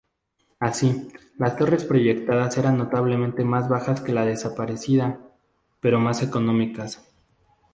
Así, 0.59 1.09
las 1.37 1.55
torres 1.57 1.85
proyectadas 1.85 2.57
eran 2.57 2.79
notablemente 2.79 3.43
más 3.45 3.69
bajas 3.69 4.01
que 4.01 4.11
la 4.13 4.25
desaparecida, 4.25 5.19
pero 5.79 5.99
más 5.99 6.23
económicas. 6.23 7.07